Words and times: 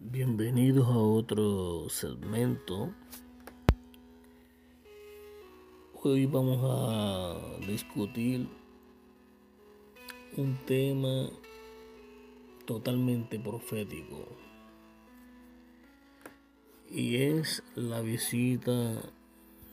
Bienvenidos 0.00 0.86
a 0.86 0.96
otro 0.96 1.88
segmento. 1.88 2.94
Hoy 6.04 6.24
vamos 6.26 6.60
a 6.62 7.66
discutir 7.66 8.48
un 10.36 10.56
tema 10.66 11.28
totalmente 12.64 13.40
profético 13.40 14.28
y 16.88 17.16
es 17.16 17.64
la 17.74 18.00
visita 18.00 19.02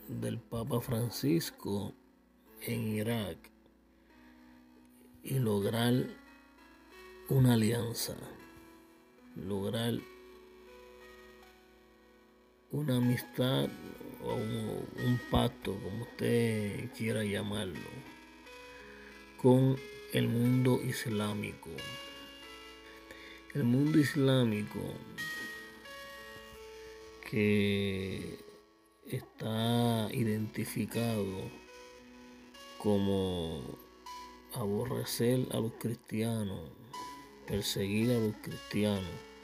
del 0.08 0.40
Papa 0.40 0.82
Francisco 0.82 1.94
en 2.62 2.88
Irak 2.88 3.52
y 5.22 5.38
lograr 5.38 5.94
una 7.30 7.54
alianza, 7.54 8.18
lograr 9.36 10.00
una 12.76 12.98
amistad 12.98 13.70
o 14.22 14.36
un, 14.36 15.20
pacto, 15.32 15.80
como 15.82 16.04
usted 16.04 16.90
quiera 16.98 17.24
llamarlo, 17.24 17.80
con 19.42 19.78
el 20.12 20.28
mundo 20.28 20.82
islámico. 20.84 21.70
El 23.54 23.64
mundo 23.64 23.98
islámico 23.98 24.82
que 27.30 28.40
está 29.10 30.10
identificado 30.12 31.50
como 32.78 33.62
aborrecer 34.54 35.48
a 35.52 35.60
los 35.62 35.72
cristianos, 35.80 36.60
perseguir 37.48 38.12
a 38.12 38.20
los 38.20 38.36
cristianos, 38.42 39.35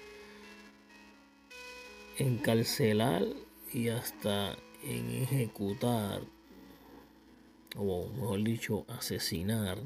encarcelar 2.17 3.25
y 3.73 3.89
hasta 3.89 4.57
en 4.83 5.09
ejecutar, 5.11 6.23
o 7.75 8.09
mejor 8.09 8.43
dicho, 8.43 8.85
asesinar 8.89 9.77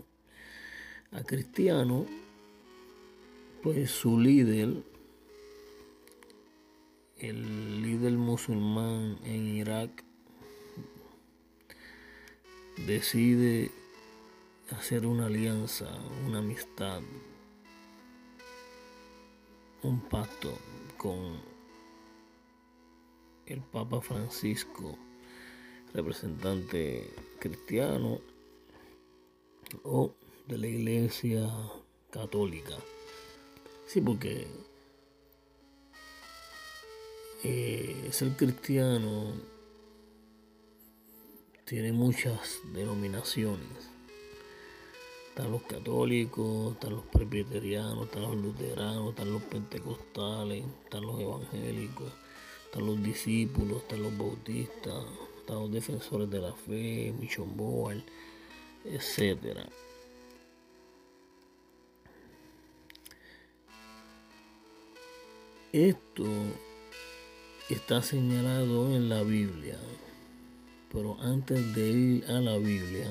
a 1.11 1.23
cristianos, 1.23 2.08
pues 3.61 3.91
su 3.91 4.19
líder, 4.19 4.83
el 7.17 7.81
líder 7.81 8.14
musulmán 8.14 9.19
en 9.23 9.47
Irak, 9.47 10.03
decide 12.86 13.71
hacer 14.71 15.05
una 15.05 15.27
alianza, 15.27 15.88
una 16.25 16.39
amistad, 16.39 17.02
un 19.83 20.02
pacto 20.02 20.58
con 20.97 21.55
el 23.53 23.61
Papa 23.61 24.01
Francisco, 24.01 24.97
representante 25.93 27.13
cristiano 27.39 28.19
o 29.83 30.15
de 30.47 30.57
la 30.57 30.67
Iglesia 30.67 31.47
Católica. 32.09 32.75
Sí, 33.85 34.02
porque 34.02 34.47
eh, 37.43 38.09
ser 38.11 38.35
cristiano 38.35 39.33
tiene 41.65 41.91
muchas 41.91 42.59
denominaciones. 42.73 43.91
Están 45.30 45.52
los 45.52 45.63
católicos, 45.63 46.73
están 46.73 46.95
los 46.95 47.05
presbiterianos, 47.07 48.05
están 48.05 48.21
los 48.23 48.35
luteranos, 48.37 49.09
están 49.09 49.31
los 49.33 49.43
pentecostales, 49.43 50.63
están 50.85 51.02
los 51.02 51.19
evangélicos 51.19 52.24
están 52.75 52.87
los 52.87 53.01
discípulos, 53.01 53.83
están 53.83 54.03
los 54.03 54.17
bautistas, 54.17 55.05
están 55.39 55.55
los 55.55 55.71
defensores 55.71 56.29
de 56.29 56.39
la 56.41 56.51
fe, 56.51 57.13
Michon 57.17 57.55
Boal, 57.55 58.03
etc. 58.83 59.59
Esto 65.71 66.25
está 67.69 68.02
señalado 68.02 68.93
en 68.93 69.08
la 69.08 69.23
Biblia, 69.23 69.80
pero 70.91 71.17
antes 71.21 71.73
de 71.75 71.89
ir 71.89 72.25
a 72.25 72.41
la 72.41 72.58
Biblia, 72.58 73.09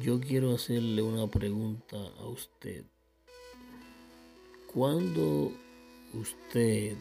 yo 0.00 0.18
quiero 0.18 0.52
hacerle 0.52 1.02
una 1.02 1.28
pregunta 1.28 1.96
a 2.18 2.26
usted. 2.26 2.84
¿Cuándo 4.66 5.52
usted 6.12 6.96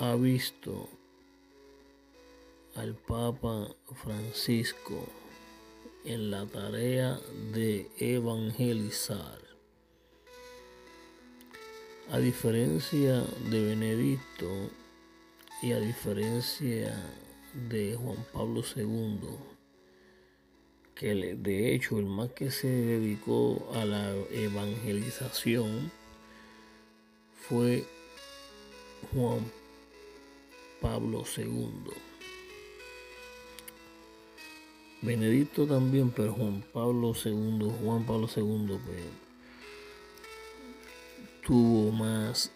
ha 0.00 0.16
visto 0.16 0.88
al 2.74 2.94
Papa 2.94 3.68
Francisco 3.94 5.06
en 6.04 6.32
la 6.32 6.46
tarea 6.46 7.20
de 7.52 7.88
evangelizar. 7.98 9.38
A 12.10 12.18
diferencia 12.18 13.22
de 13.50 13.64
Benedicto 13.64 14.70
y 15.62 15.72
a 15.72 15.78
diferencia 15.78 17.00
de 17.68 17.96
Juan 17.96 18.26
Pablo 18.32 18.62
II, 18.74 19.20
que 20.96 21.14
de 21.36 21.72
hecho 21.72 21.98
el 22.00 22.06
más 22.06 22.30
que 22.32 22.50
se 22.50 22.66
dedicó 22.68 23.70
a 23.74 23.84
la 23.84 24.12
evangelización 24.32 25.92
fue 27.48 27.84
Juan 29.12 29.50
Pablo 30.84 31.24
II. 31.34 31.94
Benedicto 35.00 35.66
también, 35.66 36.10
pero 36.10 36.34
Juan 36.34 36.62
Pablo 36.74 37.14
II, 37.24 37.72
Juan 37.82 38.04
Pablo 38.04 38.28
II 38.36 38.78
pues, 38.84 39.02
tuvo 41.42 41.90
más 41.90 42.52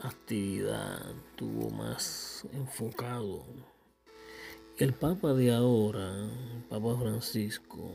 actividad, 0.00 1.14
tuvo 1.36 1.70
más 1.70 2.44
enfocado. 2.52 3.44
El 4.76 4.92
Papa 4.92 5.32
de 5.34 5.54
ahora, 5.54 6.28
Papa 6.68 6.96
Francisco, 6.98 7.92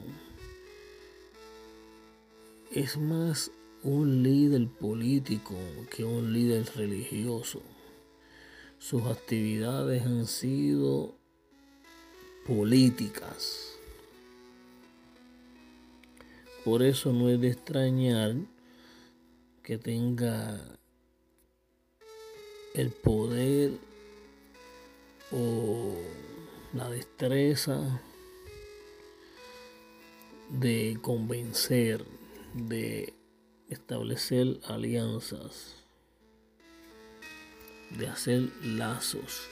es 2.71 2.95
más 2.95 3.51
un 3.83 4.23
líder 4.23 4.65
político 4.69 5.55
que 5.93 6.05
un 6.05 6.31
líder 6.31 6.71
religioso. 6.73 7.61
Sus 8.83 9.05
actividades 9.05 10.03
han 10.03 10.27
sido 10.27 11.15
políticas. 12.45 13.77
Por 16.65 16.83
eso 16.83 17.13
no 17.13 17.29
es 17.29 17.39
de 17.39 17.47
extrañar 17.47 18.35
que 19.63 19.77
tenga 19.77 20.59
el 22.73 22.89
poder 22.91 23.71
o 25.31 25.95
la 26.73 26.89
destreza 26.89 28.01
de 30.49 30.99
convencer, 31.01 32.03
de 32.53 33.13
establecer 33.69 34.59
alianzas 34.65 35.82
de 37.97 38.07
hacer 38.07 38.49
lazos 38.63 39.47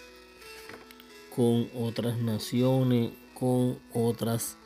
con 1.36 1.70
otras 1.74 2.18
naciones, 2.18 3.12
con 3.34 3.80
otras 3.94 4.58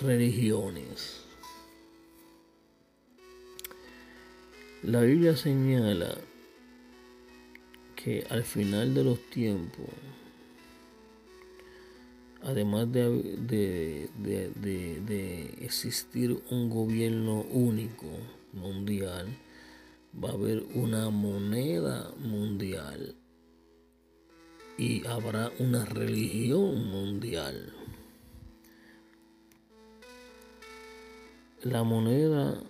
religiones. 0.00 1.22
La 4.82 5.00
Biblia 5.00 5.36
señala 5.36 6.16
que 7.96 8.24
al 8.30 8.44
final 8.44 8.94
de 8.94 9.02
los 9.04 9.18
tiempos, 9.30 9.88
además 12.42 12.92
de, 12.92 13.10
de, 13.48 14.08
de 14.54 15.54
existir 15.60 16.40
un 16.50 16.70
gobierno 16.70 17.40
único 17.40 18.06
mundial, 18.52 19.26
va 20.22 20.30
a 20.30 20.32
haber 20.32 20.64
una 20.74 21.10
moneda 21.10 22.10
mundial 22.18 23.16
y 24.78 25.06
habrá 25.06 25.50
una 25.58 25.84
religión 25.84 26.88
mundial. 26.88 27.72
La 31.62 31.82
moneda 31.82 32.62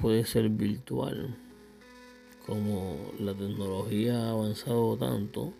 puede 0.00 0.24
ser 0.26 0.48
virtual, 0.48 1.36
como 2.46 3.12
la 3.18 3.34
tecnología 3.34 4.18
ha 4.18 4.30
avanzado 4.30 4.96
tanto, 4.96 5.54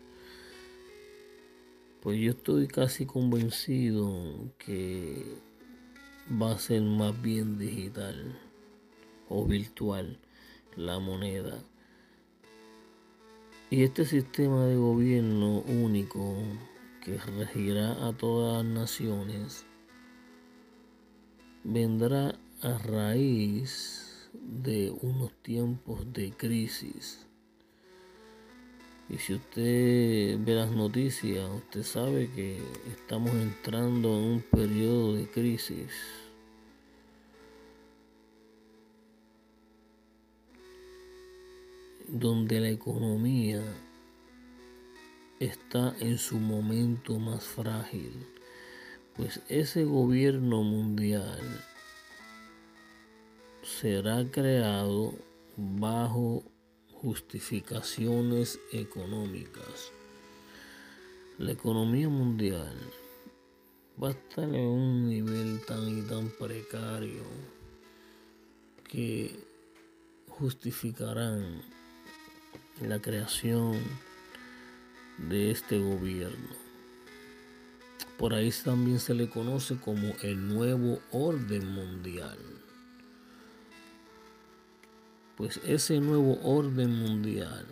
pues 2.03 2.21
yo 2.21 2.33
estoy 2.33 2.69
casi 2.69 3.07
convencido 3.07 4.53
que 4.59 5.25
va 6.41 6.53
a 6.53 6.59
ser 6.59 6.83
más 6.83 7.21
bien 7.21 7.59
digital 7.59 8.39
o 9.29 9.45
virtual 9.47 10.19
la 10.77 10.99
moneda. 10.99 11.63
Y 13.71 13.83
este 13.83 14.05
sistema 14.05 14.67
de 14.67 14.77
gobierno 14.77 15.61
único 15.61 16.37
que 17.05 17.19
regirá 17.19 18.07
a 18.07 18.13
todas 18.13 18.65
las 18.65 18.75
naciones 18.75 19.67
vendrá 21.65 22.35
a 22.63 22.79
raíz 22.79 24.31
de 24.33 24.91
unos 25.03 25.33
tiempos 25.43 26.13
de 26.13 26.33
crisis. 26.33 27.27
Y 29.09 29.19
si 29.19 29.35
usted 29.35 30.39
ve 30.39 30.55
las 30.55 30.71
noticias, 30.71 31.49
usted 31.51 31.83
sabe 31.83 32.31
que 32.31 32.59
estamos 32.91 33.33
entrando 33.33 34.09
en 34.17 34.25
un 34.25 34.41
periodo 34.41 35.15
de 35.15 35.27
crisis. 35.27 36.24
Donde 42.09 42.61
la 42.61 42.69
economía 42.69 43.63
está 45.41 45.95
en 46.01 46.19
su 46.19 46.39
momento 46.39 47.19
más 47.19 47.45
frágil, 47.45 48.27
pues 49.17 49.41
ese 49.49 49.85
gobierno 49.85 50.63
mundial 50.63 51.41
será 53.63 54.25
creado 54.31 55.15
bajo 55.57 56.43
justificaciones 56.93 58.59
económicas. 58.73 59.93
La 61.39 61.53
economía 61.53 62.09
mundial 62.09 62.77
va 64.03 64.09
a 64.09 64.13
estar 64.13 64.45
en 64.45 64.55
un 64.55 65.09
nivel 65.09 65.61
tan 65.67 65.99
y 65.99 66.03
tan 66.03 66.29
precario 66.31 67.23
que 68.85 69.39
justificarán 70.29 71.63
la 72.81 73.01
creación 73.01 73.79
de 75.19 75.51
este 75.51 75.79
gobierno. 75.79 76.49
Por 78.19 78.35
ahí 78.35 78.51
también 78.65 78.99
se 79.01 79.15
le 79.15 79.29
conoce 79.29 79.77
como 79.77 80.13
el 80.23 80.49
nuevo 80.49 81.01
orden 81.11 81.67
mundial. 81.69 82.39
Pues 85.37 85.61
ese 85.65 86.01
nuevo 86.01 86.39
orden 86.43 86.91
mundial 86.97 87.67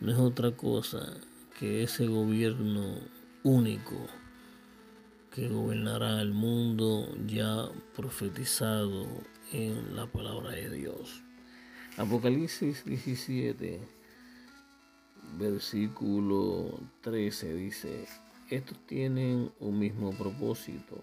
no 0.00 0.12
es 0.12 0.18
otra 0.18 0.52
cosa 0.52 1.16
que 1.58 1.82
ese 1.82 2.06
gobierno 2.06 2.98
único 3.42 4.06
que 5.34 5.48
gobernará 5.48 6.20
el 6.20 6.32
mundo 6.32 7.08
ya 7.26 7.68
profetizado 7.96 9.06
en 9.52 9.96
la 9.96 10.06
palabra 10.06 10.50
de 10.50 10.70
Dios. 10.70 11.22
Apocalipsis 11.96 12.84
17 12.84 14.03
versículo 15.38 16.78
13 17.02 17.54
dice, 17.54 18.06
estos 18.50 18.78
tienen 18.86 19.50
un 19.60 19.78
mismo 19.78 20.12
propósito 20.12 21.02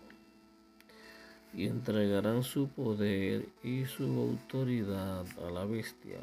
y 1.53 1.67
entregarán 1.67 2.43
su 2.43 2.69
poder 2.69 3.47
y 3.63 3.85
su 3.85 4.03
autoridad 4.03 5.25
a 5.45 5.51
la 5.51 5.65
bestia. 5.65 6.19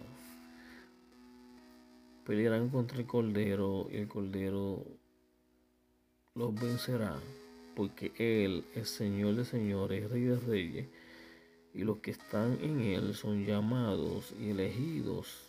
Pelearán 2.24 2.68
contra 2.68 2.98
el 2.98 3.06
Cordero 3.06 3.88
y 3.90 3.96
el 3.96 4.08
Cordero 4.08 4.84
los 6.34 6.54
vencerá, 6.54 7.16
porque 7.74 8.12
Él 8.16 8.64
es 8.74 8.88
Señor 8.90 9.34
de 9.34 9.44
señores, 9.44 10.10
Rey 10.10 10.22
de 10.22 10.38
reyes, 10.38 10.88
y 11.74 11.84
los 11.84 11.98
que 11.98 12.12
están 12.12 12.58
en 12.62 12.80
Él 12.80 13.14
son 13.14 13.44
llamados 13.44 14.34
y 14.40 14.50
elegidos 14.50 15.48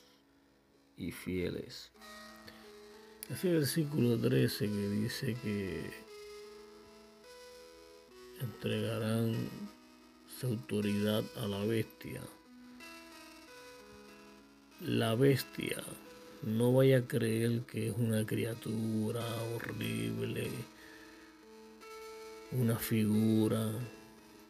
y 0.98 1.12
fieles. 1.12 1.92
Ese 3.30 3.54
versículo 3.54 4.18
13 4.18 4.66
que 4.66 4.90
dice 4.90 5.36
que 5.44 5.92
entregarán 8.42 9.36
su 10.40 10.48
autoridad 10.48 11.24
a 11.38 11.48
la 11.48 11.64
bestia. 11.64 12.22
La 14.82 15.14
bestia 15.14 15.84
no 16.42 16.74
vaya 16.74 16.98
a 16.98 17.08
creer 17.08 17.62
que 17.68 17.90
es 17.90 17.94
una 17.96 18.26
criatura 18.26 19.24
horrible, 19.54 20.50
una 22.52 22.80
figura, 22.80 23.70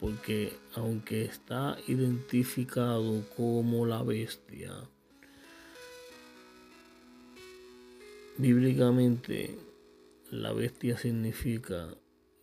porque 0.00 0.54
aunque 0.74 1.26
está 1.26 1.76
identificado 1.86 3.28
como 3.36 3.84
la 3.84 4.02
bestia, 4.02 4.72
Bíblicamente, 8.40 9.54
la 10.30 10.54
bestia 10.54 10.96
significa 10.96 11.88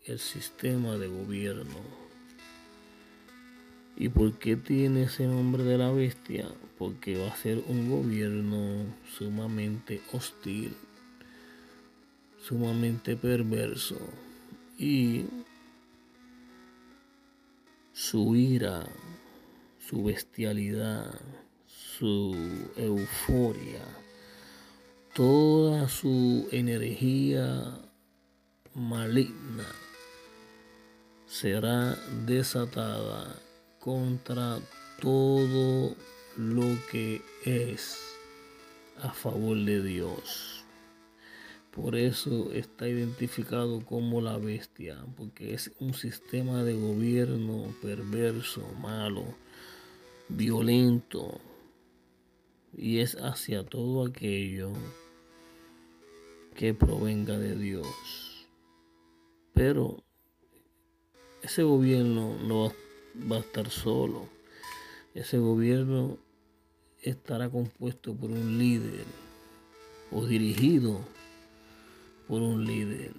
el 0.05 0.19
sistema 0.19 0.95
de 0.95 1.07
gobierno. 1.07 1.81
¿Y 3.95 4.09
por 4.09 4.37
qué 4.37 4.57
tiene 4.57 5.05
ese 5.05 5.25
nombre 5.25 5.63
de 5.63 5.79
la 5.79 5.91
bestia? 5.91 6.49
Porque 6.77 7.17
va 7.17 7.29
a 7.29 7.35
ser 7.35 7.63
un 7.67 7.89
gobierno 7.89 8.93
sumamente 9.17 9.99
hostil, 10.13 10.75
sumamente 12.43 13.15
perverso 13.15 13.97
y 14.77 15.25
su 17.91 18.35
ira, 18.35 18.87
su 19.79 20.03
bestialidad, 20.03 21.19
su 21.65 22.35
euforia 22.75 23.81
toda 25.17 25.89
su 25.89 26.47
energía 26.51 27.75
maligna 28.75 29.65
será 31.25 31.97
desatada 32.27 33.35
contra 33.79 34.59
todo 35.01 35.95
lo 36.35 36.67
que 36.91 37.23
es 37.43 37.97
a 39.01 39.11
favor 39.11 39.57
de 39.57 39.81
Dios. 39.81 40.63
Por 41.71 41.95
eso 41.95 42.51
está 42.51 42.87
identificado 42.87 43.83
como 43.83 44.21
la 44.21 44.37
bestia, 44.37 45.03
porque 45.15 45.55
es 45.55 45.71
un 45.79 45.95
sistema 45.95 46.63
de 46.63 46.75
gobierno 46.75 47.73
perverso, 47.81 48.61
malo, 48.79 49.25
violento, 50.29 51.41
y 52.77 52.99
es 52.99 53.15
hacia 53.15 53.63
todo 53.63 54.05
aquello 54.05 54.73
que 56.57 56.73
provenga 56.73 57.37
de 57.37 57.55
Dios. 57.55 58.47
Pero 59.53 60.03
ese 61.43 61.61
gobierno 61.61 62.35
no 62.35 62.73
va, 63.31 63.37
a 63.37 63.39
estar 63.39 63.69
solo. 63.69 64.27
Ese 65.13 65.37
gobierno 65.37 66.17
estará 67.03 67.47
compuesto 67.49 68.15
por 68.15 68.31
un 68.31 68.57
líder 68.57 69.05
o 70.11 70.25
dirigido 70.25 70.99
por 72.27 72.41
un 72.41 72.65
líder. 72.65 73.13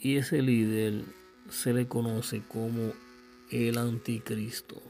Y 0.00 0.16
ese 0.16 0.42
líder 0.42 1.04
se 1.50 1.72
le 1.72 1.86
conoce 1.86 2.42
como 2.48 2.92
el 3.52 3.78
anticristo. 3.78 4.82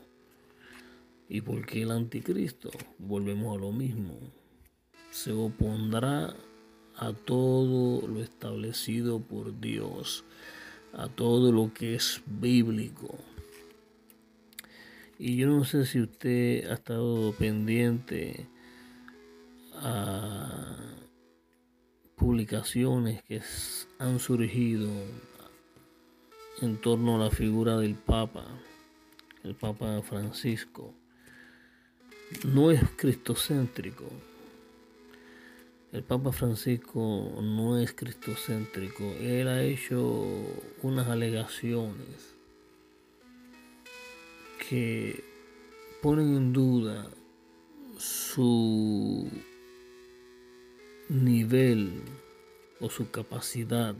¿Y 1.29 1.43
por 1.43 1.67
qué 1.67 1.83
el 1.83 1.91
anticristo? 1.91 2.71
Volvemos 2.99 3.57
a 3.57 3.61
lo 3.61 3.71
mismo. 3.71 4.19
Se 5.11 5.33
opondrá 5.33 6.35
a 7.01 7.15
todo 7.15 8.07
lo 8.07 8.21
establecido 8.21 9.21
por 9.21 9.59
Dios, 9.59 10.23
a 10.93 11.09
todo 11.09 11.51
lo 11.51 11.73
que 11.73 11.95
es 11.95 12.21
bíblico. 12.27 13.17
Y 15.19 15.37
yo 15.37 15.49
no 15.49 15.65
sé 15.65 15.87
si 15.87 16.03
usted 16.03 16.71
ha 16.71 16.75
estado 16.75 17.33
pendiente 17.33 18.47
a 19.77 20.77
publicaciones 22.17 23.23
que 23.23 23.41
han 23.99 24.19
surgido 24.19 24.91
en 26.61 26.77
torno 26.83 27.17
a 27.17 27.25
la 27.25 27.31
figura 27.31 27.79
del 27.79 27.95
Papa, 27.95 28.45
el 29.43 29.55
Papa 29.55 30.03
Francisco. 30.03 30.93
No 32.45 32.71
es 32.71 32.83
cristocéntrico, 32.97 34.05
el 35.93 36.05
Papa 36.05 36.31
Francisco 36.31 37.41
no 37.43 37.79
es 37.79 37.93
cristocéntrico. 37.93 39.03
Él 39.21 39.49
ha 39.49 39.63
hecho 39.63 40.01
unas 40.83 41.09
alegaciones 41.09 42.37
que 44.69 45.25
ponen 46.01 46.37
en 46.37 46.53
duda 46.53 47.11
su 47.99 49.29
nivel 51.09 52.03
o 52.81 52.89
su 52.89 53.11
capacidad 53.11 53.97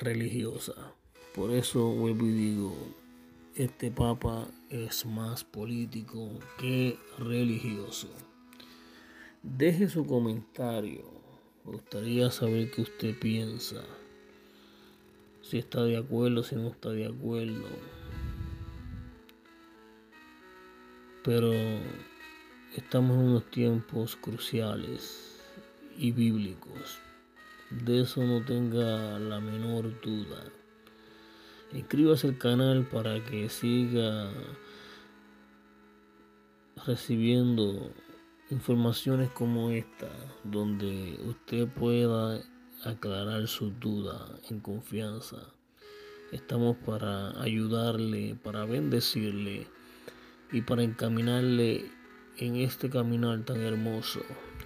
religiosa. 0.00 0.94
Por 1.32 1.52
eso 1.52 1.86
vuelvo 1.92 2.26
y 2.26 2.32
digo, 2.32 2.76
este 3.54 3.92
Papa 3.92 4.48
es 4.68 5.06
más 5.06 5.44
político 5.44 6.28
que 6.58 6.98
religioso. 7.18 8.08
Deje 9.44 9.88
su 9.88 10.06
comentario. 10.06 11.02
Me 11.64 11.72
gustaría 11.72 12.30
saber 12.30 12.70
qué 12.70 12.82
usted 12.82 13.18
piensa. 13.18 13.82
Si 15.42 15.58
está 15.58 15.82
de 15.82 15.96
acuerdo, 15.96 16.44
si 16.44 16.54
no 16.54 16.68
está 16.68 16.90
de 16.90 17.06
acuerdo. 17.06 17.66
Pero 21.24 21.52
estamos 22.76 23.16
en 23.16 23.22
unos 23.24 23.50
tiempos 23.50 24.14
cruciales 24.14 25.40
y 25.98 26.12
bíblicos. 26.12 27.00
De 27.70 28.02
eso 28.02 28.22
no 28.22 28.44
tenga 28.44 29.18
la 29.18 29.40
menor 29.40 30.00
duda. 30.02 30.44
Inscríbase 31.72 32.28
al 32.28 32.38
canal 32.38 32.86
para 32.86 33.24
que 33.24 33.48
siga 33.48 34.30
recibiendo 36.86 37.90
informaciones 38.52 39.30
como 39.30 39.70
esta, 39.70 40.08
donde 40.44 41.18
usted 41.24 41.66
pueda 41.68 42.38
aclarar 42.84 43.48
sus 43.48 43.78
dudas 43.80 44.30
en 44.50 44.60
confianza. 44.60 45.38
Estamos 46.32 46.76
para 46.84 47.40
ayudarle, 47.40 48.36
para 48.42 48.66
bendecirle 48.66 49.66
y 50.52 50.60
para 50.60 50.82
encaminarle 50.82 51.90
en 52.36 52.56
este 52.56 52.90
caminar 52.90 53.42
tan 53.44 53.60
hermoso 53.60 54.20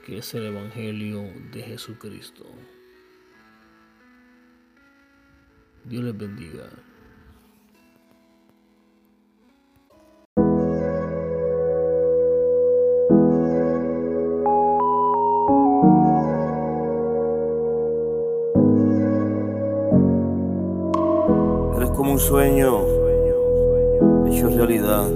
que 0.05 0.19
es 0.19 0.35
el 0.35 0.47
Evangelio 0.47 1.23
de 1.53 1.63
Jesucristo. 1.63 2.45
Dios 5.85 6.03
les 6.03 6.19
bendiga. 6.19 6.69
Un 22.17 22.21
sueño 22.21 22.79
hecho 24.27 24.49
realidad. 24.49 25.07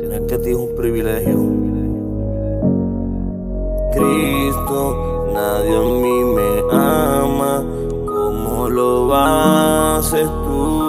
Tenerte 0.00 0.34
a 0.34 0.38
ti 0.38 0.50
es 0.50 0.56
un 0.56 0.74
privilegio. 0.76 1.38
Cristo, 3.94 5.30
nadie 5.32 5.76
a 5.78 5.80
mí 5.80 6.24
me 6.36 6.50
ama 6.70 7.64
como 8.04 8.68
lo 8.68 9.14
haces 9.14 10.28
tú. 10.44 10.85